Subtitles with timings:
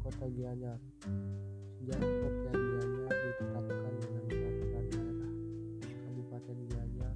[0.00, 0.80] kota Gianyar.
[1.76, 5.30] Sejarah kota Gianyar ditetapkan dengan peraturan daerah
[5.82, 7.14] Kabupaten Gianyar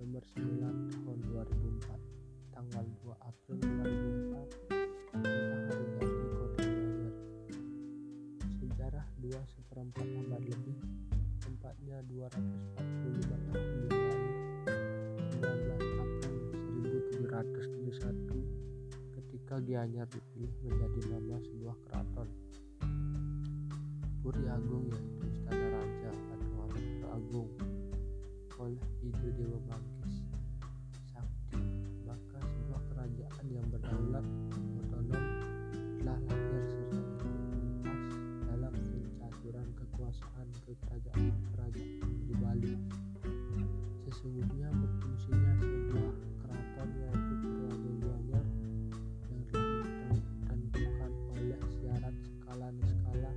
[0.00, 7.14] nomor 9 tahun 2004 tanggal 2 April 2004 tentang hari jadi kota Gianyar.
[8.58, 10.78] Sejarah dua seperempat abad lebih,
[11.44, 13.91] tempatnya 245 tahun
[19.52, 22.28] ketika Gianyar dipilih menjadi nama sebuah keraton
[24.24, 26.64] Puri Agung yaitu istana raja atau
[27.12, 27.52] Agung
[28.56, 29.91] oleh ide Dewa Manggis
[52.52, 53.32] syarat skala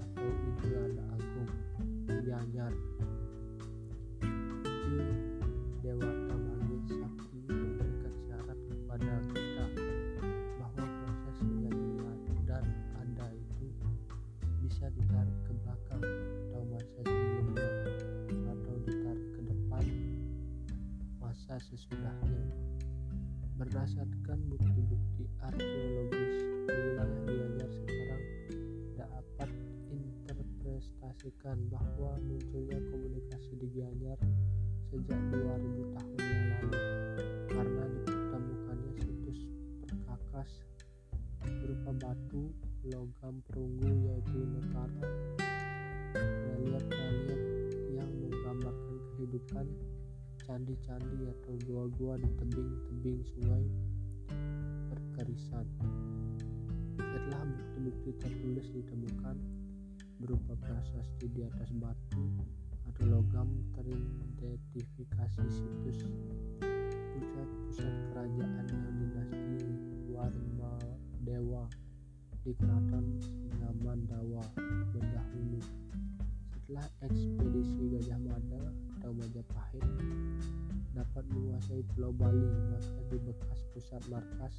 [0.00, 1.52] atau Idulana Agung
[2.24, 2.72] Gianyar
[5.84, 9.64] Dewata Manggis Sakti memberikan syarat kepada kita
[10.56, 11.84] bahwa proses menjadi
[12.48, 12.64] dan
[12.96, 13.68] ada itu
[14.64, 16.00] bisa ditarik ke belakang
[21.60, 22.44] sesudahnya
[23.60, 26.76] berdasarkan bukti-bukti arkeologis di
[27.20, 28.24] wilayah sekarang
[28.96, 29.50] dapat
[29.92, 34.16] interpretasikan bahwa munculnya komunikasi di Gianyar
[34.88, 36.80] sejak 2000 tahun yang lalu.
[37.52, 39.40] Karena ditemukannya situs
[39.84, 40.50] perkakas
[41.60, 42.48] berupa batu,
[42.88, 45.08] logam perunggu yaitu nekara,
[46.56, 47.42] relief-relief
[47.92, 49.68] yang menggambarkan kehidupan
[50.50, 53.62] candi-candi atau gua-gua di tebing-tebing sungai
[54.90, 55.62] berkerisan.
[56.98, 59.38] Setelah bukti-bukti tertulis ditemukan
[60.18, 62.34] berupa prasasti di atas batu
[62.82, 63.46] atau logam
[63.78, 66.02] teridentifikasi situs
[67.14, 69.70] pusat-pusat kerajaan yang dinasti
[70.10, 70.74] Warma
[71.22, 71.62] Dewa
[72.42, 74.42] di keraton Singamandawa
[74.90, 75.62] berdahulu.
[76.70, 78.62] Setelah ekspedisi Gajah Mada
[78.94, 79.82] atau Majapahit
[80.94, 84.54] dapat menguasai Pulau Bali, maka di bekas pusat markas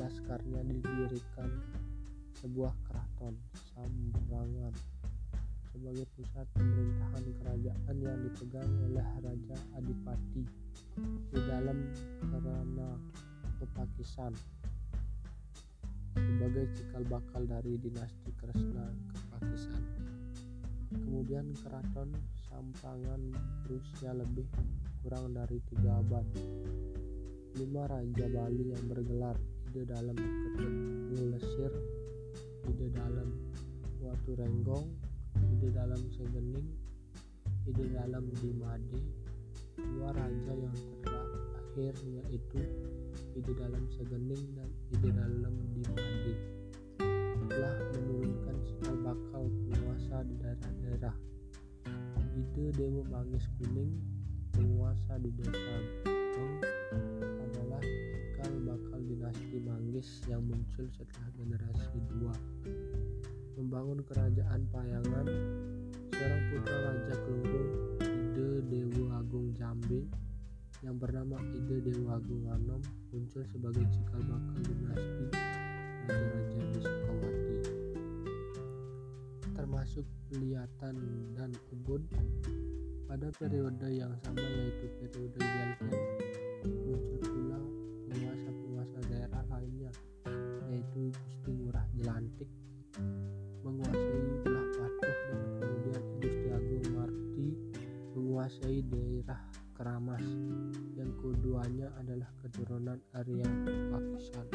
[0.00, 1.52] laskarnya didirikan
[2.40, 3.36] sebuah keraton
[3.76, 4.72] Sambrangan
[5.68, 10.48] sebagai pusat pemerintahan kerajaan yang dipegang oleh Raja Adipati
[11.28, 11.76] di dalam
[12.24, 12.88] Kerana
[13.60, 14.32] Pepakisan
[16.16, 19.93] sebagai cikal bakal dari dinasti Kresna Kepakisan.
[21.02, 22.14] Kemudian keraton
[22.46, 23.20] Sampangan
[23.66, 24.46] berusia lebih
[25.02, 26.22] kurang dari tiga abad.
[27.58, 29.34] Lima raja Bali yang bergelar
[29.74, 30.70] ide dalam Ketut
[31.10, 31.72] Ngulesir,
[32.70, 33.26] ide dalam
[33.98, 34.86] Watu Renggong,
[35.58, 36.70] ide dalam Segening,
[37.66, 39.02] ide dalam Dimade,
[39.74, 42.62] dua raja yang terakhir yaitu
[43.34, 46.34] ide dalam Segening dan ide dalam Dimade
[47.50, 48.13] telah menurunkan
[52.54, 53.98] Ide Dewa Manggis Kuning
[54.54, 55.74] penguasa di desa
[56.06, 56.62] Gong
[57.42, 62.30] adalah cikal bakal dinasti Manggis yang muncul setelah generasi dua.
[63.58, 65.26] Membangun kerajaan Payangan,
[66.14, 67.70] seorang putra Raja Kelungkung
[68.06, 70.06] Ide Dewa Agung Jambe
[70.86, 75.26] yang bernama Ide Dewa Agung Anom muncul sebagai cikal bakal dinasti
[76.06, 77.03] Raja-Raja Sukawati
[79.84, 80.08] termasuk
[81.36, 82.00] dan Ubud
[83.04, 85.92] pada periode yang sama yaitu periode Gelgen
[86.64, 87.60] muncul pula
[88.08, 89.92] penguasa-penguasa daerah lainnya
[90.72, 92.48] yaitu Gusti Ngurah Jelantik.
[93.60, 97.48] Menguasai Belah Patuh dan kemudian Gusti Agung Marti
[98.16, 99.40] menguasai daerah
[99.76, 100.24] Keramas.
[100.96, 103.48] Yang keduanya adalah keturunan Arya
[103.92, 104.48] Pakisan.